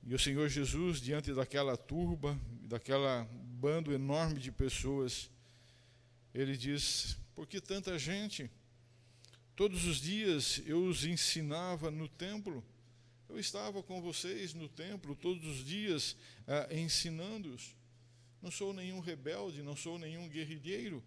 [0.04, 5.30] E o Senhor Jesus, diante daquela turba, daquela bando enorme de pessoas,
[6.34, 8.50] ele diz: Por que tanta gente?
[9.56, 12.66] Todos os dias eu os ensinava no templo.
[13.30, 17.76] Eu estava com vocês no templo todos os dias ah, ensinando-os.
[18.42, 21.04] Não sou nenhum rebelde, não sou nenhum guerrilheiro.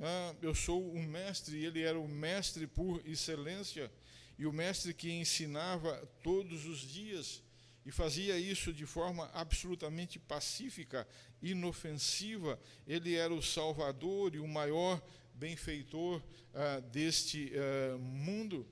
[0.00, 3.92] Ah, eu sou um mestre, ele era o mestre por excelência,
[4.38, 7.42] e o mestre que ensinava todos os dias
[7.84, 11.06] e fazia isso de forma absolutamente pacífica,
[11.42, 12.58] inofensiva.
[12.86, 15.02] Ele era o salvador e o maior
[15.34, 16.22] benfeitor
[16.54, 18.66] ah, deste ah, mundo.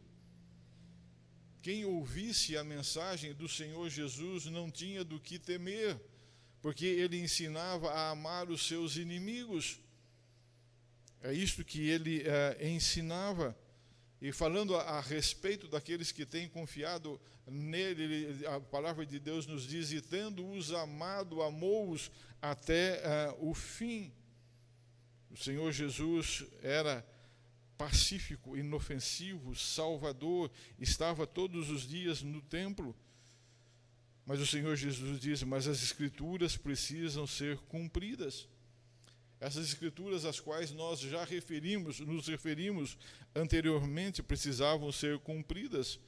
[1.60, 6.00] Quem ouvisse a mensagem do Senhor Jesus não tinha do que temer,
[6.62, 9.80] porque ele ensinava a amar os seus inimigos.
[11.22, 13.57] É isto que ele ah, ensinava.
[14.20, 19.66] E falando a, a, respeito daqueles que têm confiado nele, a palavra de Deus nos
[19.66, 22.11] diz: e tendo-os amado, amou-os
[22.42, 23.00] até
[23.31, 24.12] uh, o fim.
[25.31, 27.07] O Senhor Jesus era
[27.76, 30.50] pacífico, inofensivo, salvador,
[30.81, 32.96] estava todos os dias no templo.
[34.26, 38.48] Mas o Senhor Jesus diz: Mas as Escrituras precisam ser cumpridas.
[39.40, 42.98] Essas escrituras às quais nós já referimos, nos referimos
[43.35, 46.01] anteriormente, precisavam ser cumpridas.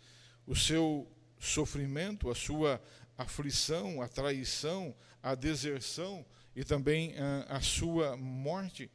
[0.47, 2.83] O seu sofrimento, a sua
[3.16, 8.90] aflição, a traição, a deserção e também a, ah, a sua morte.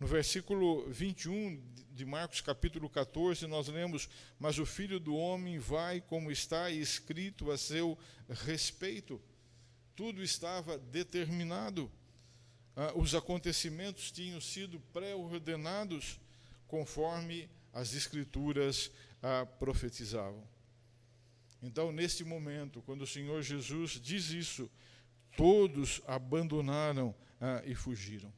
[0.00, 6.00] No versículo 21 de Marcos, capítulo 14, nós lemos: Mas o filho do homem vai
[6.00, 7.96] como está escrito a seu
[8.28, 9.22] respeito.
[9.94, 11.90] Tudo estava determinado
[12.76, 16.20] ah, os acontecimentos tinham sido pré-ordenados
[16.68, 18.90] conforme as Escrituras
[19.22, 20.46] ah, profetizavam.
[21.62, 24.70] Então, neste momento, quando o Senhor Jesus diz isso,
[25.36, 28.32] todos abandonaram ah, e fugiram.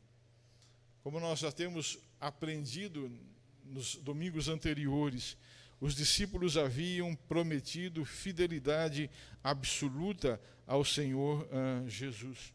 [1.02, 3.10] Como nós já temos aprendido
[3.64, 5.36] nos domingos anteriores,
[5.80, 9.10] os discípulos haviam prometido fidelidade
[9.42, 12.52] absoluta ao Senhor ah, Jesus.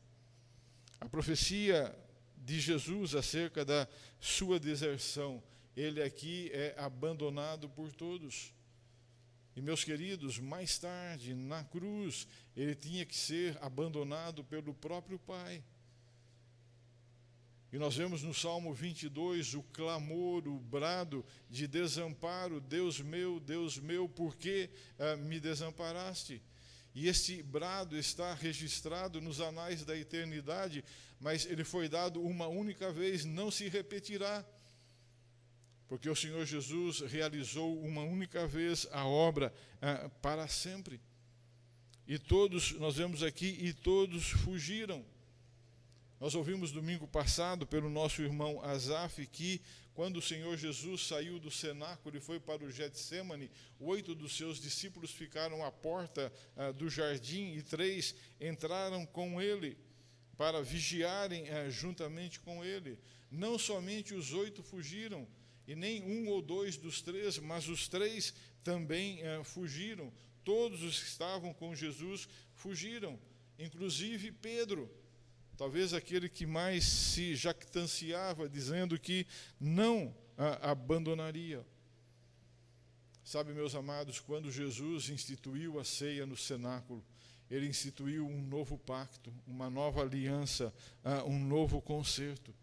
[1.03, 1.93] A profecia
[2.37, 3.85] de Jesus acerca da
[4.21, 5.43] sua deserção,
[5.75, 8.53] ele aqui é abandonado por todos.
[9.53, 12.25] E meus queridos, mais tarde, na cruz,
[12.55, 15.61] ele tinha que ser abandonado pelo próprio Pai.
[17.73, 23.77] E nós vemos no Salmo 22 o clamor, o brado de desamparo: Deus meu, Deus
[23.77, 26.41] meu, por que uh, me desamparaste?
[26.95, 30.83] E este brado está registrado nos anais da eternidade,
[31.19, 34.45] mas ele foi dado uma única vez, não se repetirá.
[35.87, 41.01] Porque o Senhor Jesus realizou uma única vez a obra ah, para sempre.
[42.07, 45.05] E todos, nós vemos aqui, e todos fugiram.
[46.19, 49.61] Nós ouvimos domingo passado pelo nosso irmão Azaf que
[49.93, 54.59] quando o Senhor Jesus saiu do cenáculo e foi para o Getsemane, oito dos seus
[54.59, 59.77] discípulos ficaram à porta ah, do jardim e três entraram com ele
[60.35, 62.97] para vigiarem ah, juntamente com ele.
[63.29, 65.27] Não somente os oito fugiram,
[65.67, 68.33] e nem um ou dois dos três, mas os três
[68.63, 70.11] também ah, fugiram.
[70.43, 73.19] Todos os que estavam com Jesus fugiram,
[73.59, 74.89] inclusive Pedro
[75.57, 79.25] talvez aquele que mais se jactanciava, dizendo que
[79.59, 80.13] não
[80.61, 81.65] abandonaria.
[83.23, 87.03] Sabe, meus amados, quando Jesus instituiu a ceia no cenáculo,
[87.49, 90.73] ele instituiu um novo pacto, uma nova aliança,
[91.03, 92.53] uh, um novo concerto.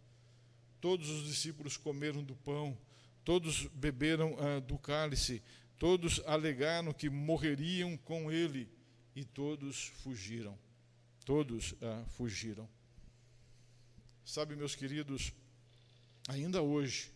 [0.81, 2.77] Todos os discípulos comeram do pão,
[3.25, 5.43] todos beberam uh, do cálice,
[5.79, 8.69] todos alegaram que morreriam com ele
[9.15, 10.59] e todos fugiram.
[11.25, 12.69] Todos uh, fugiram.
[14.25, 15.33] Sabe, meus queridos,
[16.29, 17.11] ainda hoje,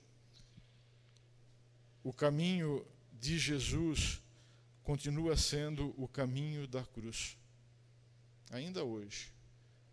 [2.02, 4.20] o caminho de Jesus
[4.82, 7.38] continua sendo o caminho da cruz.
[8.50, 9.32] Ainda hoje,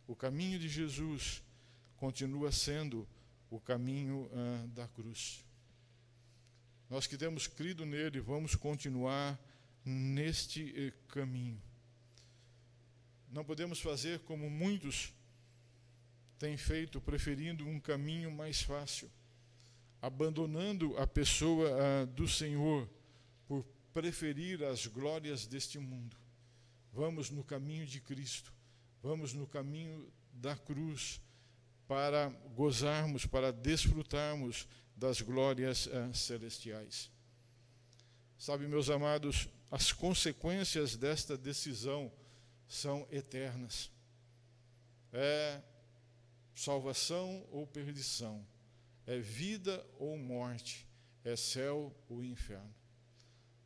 [0.07, 1.41] o caminho de Jesus
[1.95, 3.07] continua sendo
[3.49, 4.29] o caminho
[4.73, 5.45] da cruz.
[6.89, 9.39] Nós que temos crido nele, vamos continuar
[9.85, 11.61] neste eh, caminho.
[13.31, 15.13] Não podemos fazer como muitos
[16.41, 19.07] tem feito preferindo um caminho mais fácil,
[20.01, 22.89] abandonando a pessoa do Senhor
[23.45, 23.63] por
[23.93, 26.17] preferir as glórias deste mundo.
[26.91, 28.51] Vamos no caminho de Cristo,
[29.03, 31.21] vamos no caminho da cruz
[31.87, 37.11] para gozarmos, para desfrutarmos das glórias ah, celestiais.
[38.35, 42.11] Sabe, meus amados, as consequências desta decisão
[42.67, 43.91] são eternas.
[45.13, 45.61] É
[46.55, 48.45] salvação ou perdição,
[49.05, 50.87] é vida ou morte,
[51.23, 52.73] é céu ou inferno.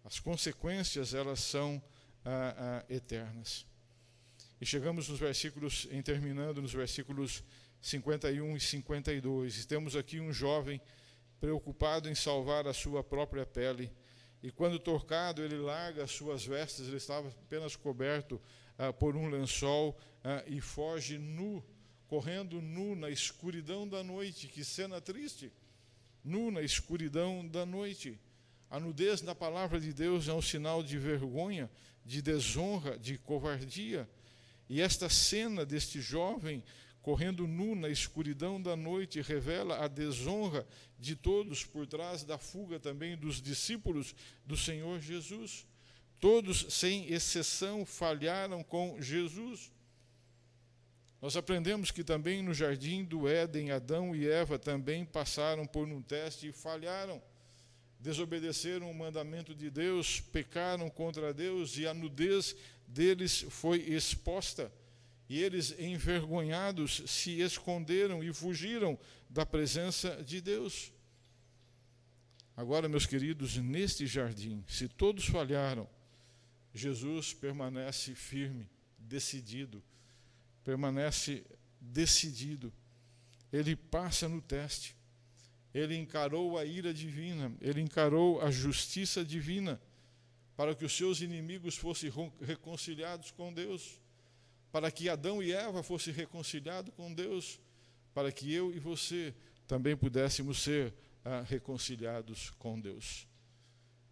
[0.03, 1.81] As consequências, elas são
[2.23, 3.65] ah, ah, eternas.
[4.61, 7.43] E chegamos nos versículos, em terminando nos versículos
[7.81, 9.59] 51 e 52.
[9.59, 10.79] E temos aqui um jovem
[11.39, 13.91] preocupado em salvar a sua própria pele.
[14.41, 18.41] E quando tocado, ele larga as suas vestes, ele estava apenas coberto
[18.77, 21.63] ah, por um lençol ah, e foge nu
[22.07, 24.47] correndo nu na escuridão da noite.
[24.47, 25.51] Que cena triste!
[26.23, 28.19] Nu na escuridão da noite.
[28.69, 31.69] A nudez na palavra de Deus é um sinal de vergonha,
[32.03, 34.09] de desonra, de covardia.
[34.67, 36.63] E esta cena deste jovem
[37.05, 42.79] correndo nu na escuridão da noite revela a desonra de todos por trás da fuga
[42.79, 45.67] também dos discípulos do Senhor Jesus.
[46.19, 49.71] Todos, sem exceção, falharam com Jesus.
[51.25, 55.99] Nós aprendemos que também no jardim do Éden, Adão e Eva também passaram por um
[55.99, 57.19] teste e falharam.
[57.99, 62.55] Desobedeceram o mandamento de Deus, pecaram contra Deus e a nudez
[62.87, 64.71] deles foi exposta.
[65.27, 68.95] E eles, envergonhados, se esconderam e fugiram
[69.27, 70.93] da presença de Deus.
[72.55, 75.89] Agora, meus queridos, neste jardim, se todos falharam,
[76.71, 78.69] Jesus permanece firme,
[78.99, 79.81] decidido
[80.65, 81.45] permanece
[81.79, 82.73] decidido.
[83.53, 84.97] Ele passa no teste.
[85.73, 89.79] Ele encarou a ira divina, ele encarou a justiça divina,
[90.55, 92.09] para que os seus inimigos fossem
[92.41, 93.99] reconciliados com Deus,
[94.71, 97.59] para que Adão e Eva fossem reconciliados com Deus,
[98.13, 99.35] para que eu e você
[99.67, 100.93] também pudéssemos ser
[101.25, 103.27] ah, reconciliados com Deus.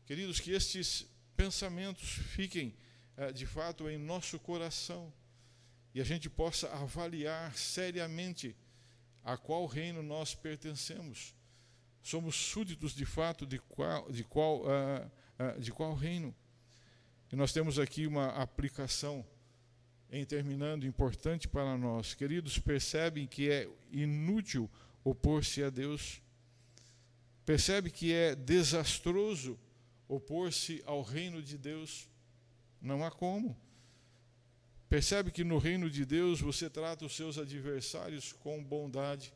[0.05, 2.75] Queridos, que estes pensamentos fiquem
[3.15, 5.13] ah, de fato em nosso coração
[5.93, 8.55] e a gente possa avaliar seriamente
[9.23, 11.35] a qual reino nós pertencemos.
[12.01, 16.35] Somos súditos de fato de qual, de qual, uh, uh, de qual reino?
[17.31, 19.25] E nós temos aqui uma aplicação,
[20.11, 22.13] em terminando, importante para nós.
[22.13, 24.69] Queridos, percebem que é inútil
[25.03, 26.21] opor-se a Deus.
[27.45, 29.57] Percebe que é desastroso
[30.07, 32.09] opor-se ao reino de Deus?
[32.81, 33.57] Não há como.
[34.93, 39.33] Percebe que no reino de Deus você trata os seus adversários com bondade,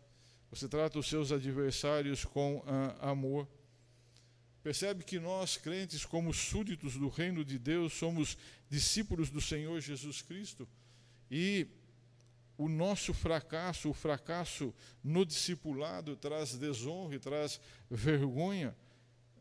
[0.51, 3.47] você trata os seus adversários com ah, amor.
[4.61, 8.37] Percebe que nós, crentes, como súditos do reino de Deus, somos
[8.69, 10.69] discípulos do Senhor Jesus Cristo
[11.31, 11.65] e
[12.55, 14.71] o nosso fracasso, o fracasso
[15.03, 18.77] no discipulado, traz desonra e traz vergonha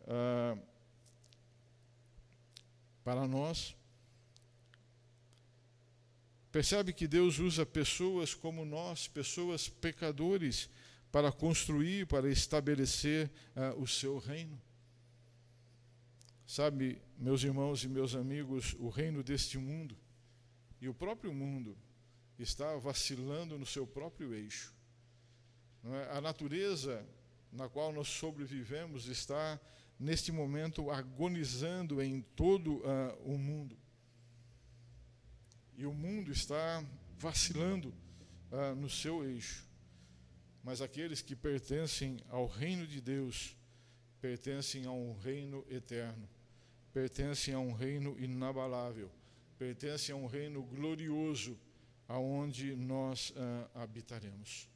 [0.08, 0.56] ah,
[3.04, 3.76] para nós.
[6.56, 10.70] Percebe que Deus usa pessoas como nós, pessoas pecadores,
[11.12, 14.58] para construir, para estabelecer uh, o seu reino.
[16.46, 19.94] Sabe, meus irmãos e meus amigos, o reino deste mundo
[20.80, 21.76] e o próprio mundo
[22.38, 24.72] está vacilando no seu próprio eixo.
[25.84, 26.16] É?
[26.16, 27.06] A natureza
[27.52, 29.60] na qual nós sobrevivemos está,
[30.00, 32.82] neste momento, agonizando em todo uh,
[33.26, 33.76] o mundo.
[35.76, 36.84] E o mundo está
[37.18, 37.92] vacilando
[38.50, 39.66] ah, no seu eixo.
[40.64, 43.56] Mas aqueles que pertencem ao reino de Deus
[44.20, 46.28] pertencem a um reino eterno,
[46.92, 49.10] pertencem a um reino inabalável,
[49.58, 51.56] pertencem a um reino glorioso,
[52.08, 54.68] aonde nós ah, habitaremos.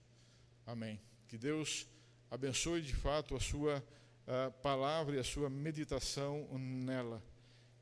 [0.66, 1.00] Amém.
[1.26, 1.86] Que Deus
[2.30, 3.82] abençoe de fato a sua
[4.26, 7.22] ah, palavra e a sua meditação nela.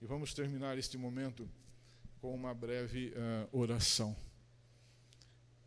[0.00, 1.48] E vamos terminar este momento
[2.20, 4.16] com uma breve uh, oração.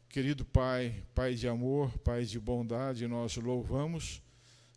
[0.10, 4.22] Querido Pai, Pai de amor, Pai de bondade, nós louvamos,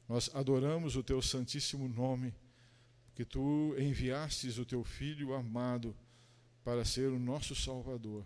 [0.08, 2.32] nós adoramos o Teu santíssimo nome,
[3.14, 5.96] que Tu enviastes o Teu Filho amado
[6.62, 8.24] para ser o nosso Salvador.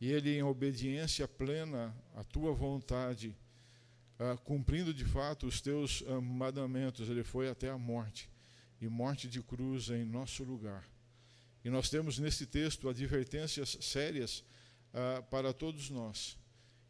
[0.00, 3.36] E Ele, em obediência plena à Tua vontade,
[4.18, 8.28] uh, cumprindo de fato os Teus uh, mandamentos, Ele foi até a morte,
[8.80, 10.93] e morte de cruz em nosso lugar
[11.64, 14.44] e nós temos nesse texto advertências sérias
[14.92, 16.36] ah, para todos nós.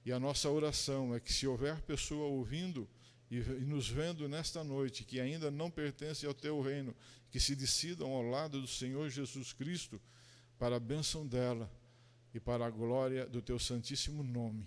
[0.05, 2.89] E a nossa oração é que, se houver pessoa ouvindo
[3.31, 6.95] e, e nos vendo nesta noite que ainda não pertence ao teu reino,
[7.31, 10.01] que se decidam ao lado do Senhor Jesus Cristo
[10.59, 11.71] para a bênção dela
[12.35, 14.67] e para a glória do teu santíssimo nome.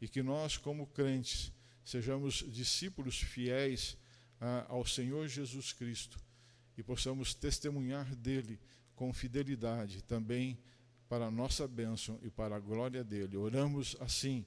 [0.00, 1.52] E que nós, como crentes,
[1.84, 3.96] sejamos discípulos fiéis
[4.40, 6.18] ah, ao Senhor Jesus Cristo
[6.76, 8.58] e possamos testemunhar dele
[8.94, 10.58] com fidelidade também
[11.08, 13.36] para a nossa bênção e para a glória dele.
[13.36, 14.44] Oramos assim,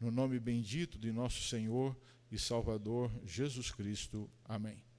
[0.00, 1.96] no nome bendito de nosso Senhor
[2.30, 4.30] e Salvador Jesus Cristo.
[4.44, 4.89] Amém.